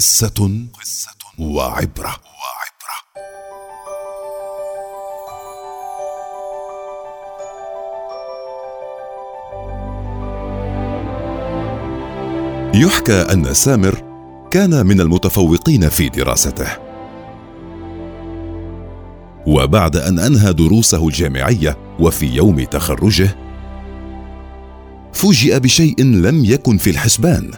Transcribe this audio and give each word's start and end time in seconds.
قصة 0.00 0.66
وعبرة. 1.38 2.16
يحكى 12.74 13.12
أن 13.12 13.54
سامر 13.54 14.02
كان 14.50 14.86
من 14.86 15.00
المتفوقين 15.00 15.88
في 15.88 16.08
دراسته. 16.08 16.68
وبعد 19.46 19.96
أن 19.96 20.18
أنهى 20.18 20.52
دروسه 20.52 21.08
الجامعية 21.08 21.78
وفي 21.98 22.26
يوم 22.26 22.64
تخرجه 22.64 23.36
فوجئ 25.12 25.58
بشيء 25.58 26.02
لم 26.02 26.44
يكن 26.44 26.78
في 26.78 26.90
الحسبان. 26.90 27.50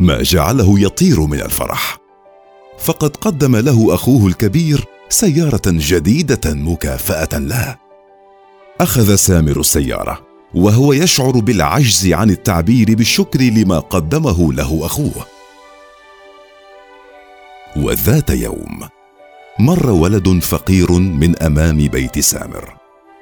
ما 0.00 0.22
جعله 0.22 0.80
يطير 0.80 1.20
من 1.20 1.40
الفرح. 1.40 1.98
فقد 2.78 3.16
قدم 3.16 3.56
له 3.56 3.94
أخوه 3.94 4.26
الكبير 4.26 4.84
سيارة 5.08 5.62
جديدة 5.66 6.54
مكافأة 6.54 7.38
له 7.38 7.76
أخذ 8.80 9.14
سامر 9.14 9.60
السيارة 9.60 10.26
وهو 10.54 10.92
يشعر 10.92 11.30
بالعجز 11.30 12.12
عن 12.12 12.30
التعبير 12.30 12.94
بالشكر 12.94 13.40
لما 13.40 13.78
قدمه 13.78 14.52
له 14.52 14.86
أخوه. 14.86 15.26
وذات 17.76 18.30
يوم 18.30 18.88
مر 19.58 19.90
ولد 19.90 20.42
فقير 20.42 20.92
من 20.92 21.42
أمام 21.42 21.88
بيت 21.88 22.18
سامر 22.18 22.76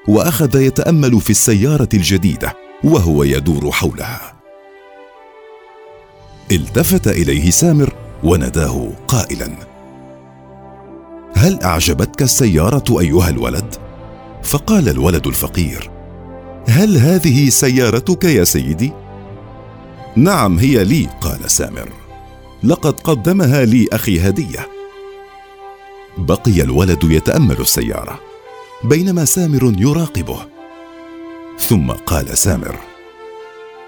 وأخذ 0.09 0.61
يتأمل 0.61 1.21
في 1.21 1.31
السيارة 1.31 1.89
الجديدة 1.95 2.57
وهو 2.85 3.25
يدور 3.25 3.71
حولها. 3.71 4.34
التفت 6.53 7.09
إليه 7.09 7.51
سامر 7.51 7.95
ونداه 8.25 8.93
قائلا 9.09 9.49
هل 11.35 11.63
أعجبتك 11.63 12.23
السيارة 12.23 13.01
أيها 13.01 13.29
الولد؟ 13.29 13.75
فقال 14.43 14.89
الولد 14.89 15.27
الفقير 15.27 15.91
هل 16.69 16.97
هذه 16.97 17.49
سيارتك 17.49 18.25
يا 18.25 18.45
سيدي؟ 18.45 18.93
نعم 20.17 20.59
هي 20.59 20.85
لي 20.85 21.09
قال 21.21 21.51
سامر 21.51 21.89
لقد 22.63 23.01
قدمها 23.01 23.65
لي 23.65 23.89
أخي 23.93 24.21
هدية. 24.21 24.69
بقي 26.19 26.61
الولد 26.63 27.05
يتأمل 27.05 27.61
السيارة 27.61 28.21
بينما 28.85 29.25
سامر 29.25 29.75
يراقبه 29.79 30.39
ثم 31.59 31.91
قال 31.91 32.39
سامر 32.39 32.79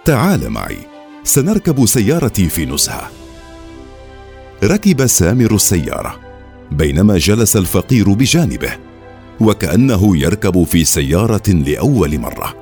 تعال 0.05 0.51
معي. 0.51 0.96
سنركب 1.27 1.87
سيارتي 1.87 2.49
في 2.49 2.67
نزهة. 2.67 3.11
ركب 4.65 5.07
سامر 5.07 5.55
السيارة 5.55 6.21
بينما 6.73 7.19
جلس 7.19 7.57
الفقير 7.57 8.13
بجانبه 8.13 8.73
وكأنه 9.41 10.17
يركب 10.17 10.65
في 10.65 10.85
سيارة 10.85 11.49
لأول 11.49 12.19
مرة 12.19 12.55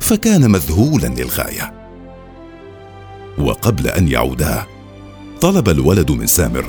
فكان 0.00 0.50
مذهولا 0.50 1.06
للغاية. 1.06 1.74
وقبل 3.38 3.88
أن 3.88 4.08
يعودا 4.08 4.62
طلب 5.40 5.68
الولد 5.68 6.10
من 6.10 6.26
سامر 6.26 6.64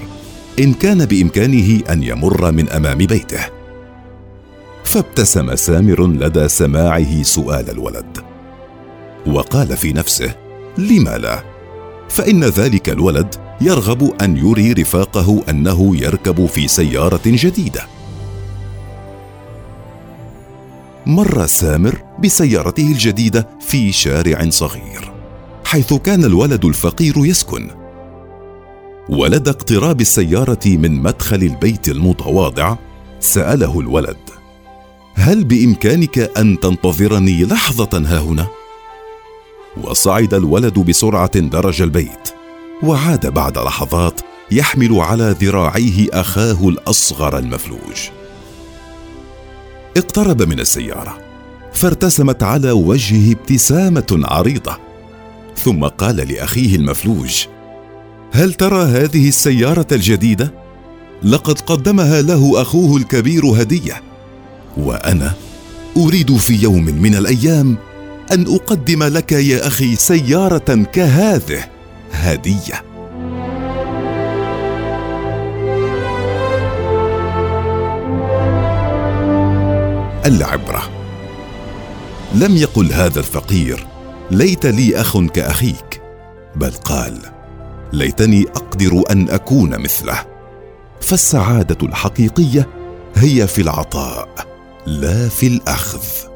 إن 0.59 0.73
كان 0.73 1.05
بإمكانه 1.05 1.81
أن 1.89 2.03
يمر 2.03 2.51
من 2.51 2.69
أمام 2.69 2.97
بيته. 2.97 3.45
فابتسم 4.83 5.55
سامر 5.55 6.07
لدى 6.07 6.47
سماعه 6.47 7.23
سؤال 7.23 7.69
الولد 7.69 8.17
وقال 9.27 9.77
في 9.77 9.93
نفسه 9.93 10.46
لما 10.77 11.17
لا؟ 11.17 11.43
فإن 12.09 12.43
ذلك 12.43 12.89
الولد 12.89 13.35
يرغب 13.61 14.13
أن 14.21 14.37
يري 14.37 14.73
رفاقه 14.73 15.43
أنه 15.49 15.97
يركب 15.97 16.45
في 16.45 16.67
سيارة 16.67 17.21
جديدة. 17.25 17.81
مر 21.05 21.45
سامر 21.45 22.03
بسيارته 22.23 22.91
الجديدة 22.91 23.47
في 23.59 23.91
شارع 23.91 24.49
صغير 24.49 25.11
حيث 25.65 25.93
كان 25.93 26.23
الولد 26.23 26.65
الفقير 26.65 27.13
يسكن. 27.17 27.69
ولدى 29.09 29.49
اقتراب 29.49 30.01
السيارة 30.01 30.65
من 30.65 31.01
مدخل 31.01 31.43
البيت 31.43 31.87
المتواضع 31.87 32.75
سأله 33.19 33.79
الولد 33.79 34.17
هل 35.15 35.43
بإمكانك 35.43 36.19
أن 36.37 36.59
تنتظرني 36.59 37.45
لحظة 37.45 37.89
ها 37.93 38.19
هنا؟ 38.19 38.47
وصعد 39.83 40.33
الولد 40.33 40.79
بسرعة 40.79 41.39
درج 41.39 41.81
البيت 41.81 42.29
وعاد 42.83 43.27
بعد 43.27 43.57
لحظات 43.57 44.21
يحمل 44.51 44.99
على 44.99 45.35
ذراعيه 45.41 46.07
أخاه 46.13 46.69
الأصغر 46.69 47.37
المفلوج. 47.37 48.09
اقترب 49.97 50.41
من 50.41 50.59
السيارة 50.59 51.17
فارتسمت 51.73 52.43
على 52.43 52.71
وجهه 52.71 53.31
ابتسامة 53.31 54.19
عريضة 54.23 54.77
ثم 55.55 55.85
قال 55.85 56.15
لأخيه 56.15 56.75
المفلوج 56.75 57.45
هل 58.31 58.53
ترى 58.53 58.83
هذه 58.83 59.27
السيارة 59.27 59.87
الجديدة؟ 59.91 60.53
لقد 61.23 61.59
قدمها 61.59 62.21
له 62.21 62.61
أخوه 62.61 62.97
الكبير 62.97 63.45
هدية 63.45 64.01
وأنا 64.77 65.33
أريد 65.97 66.37
في 66.37 66.55
يوم 66.55 66.85
من 66.85 67.15
الأيام 67.15 67.77
أن 68.31 68.55
أقدم 68.55 69.03
لك 69.03 69.31
يا 69.31 69.67
أخي 69.67 69.95
سيارة 69.95 70.83
كهذه 70.93 71.63
هدية. 72.11 72.83
العبرة. 80.25 80.89
لم 82.35 82.57
يقل 82.57 82.93
هذا 82.93 83.19
الفقير 83.19 83.87
ليت 84.31 84.65
لي 84.65 85.01
أخ 85.01 85.17
كأخيك. 85.17 86.01
بل 86.55 86.71
قال 86.71 87.19
ليتني 87.93 88.45
أقدر 88.55 89.03
أن 89.11 89.29
أكون 89.29 89.81
مثله. 89.81 90.25
فالسعادة 91.01 91.87
الحقيقية 91.87 92.67
هي 93.15 93.47
في 93.47 93.61
العطاء 93.61 94.29
لا 94.85 95.29
في 95.29 95.47
الأخذ. 95.47 96.26